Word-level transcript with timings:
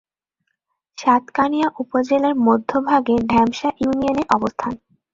সাতকানিয়া 0.97 1.67
উপজেলার 1.79 2.35
মধ্যভাগে 2.47 3.15
ঢেমশা 3.29 3.69
ইউনিয়নের 3.81 4.27
অবস্থান। 4.29 4.73